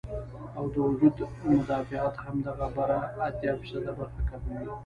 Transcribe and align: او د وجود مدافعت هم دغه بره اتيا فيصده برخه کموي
او 0.57 0.63
د 0.73 0.75
وجود 0.87 1.15
مدافعت 1.51 2.15
هم 2.23 2.35
دغه 2.47 2.67
بره 2.75 2.99
اتيا 3.27 3.53
فيصده 3.61 3.91
برخه 3.99 4.21
کموي 4.29 4.65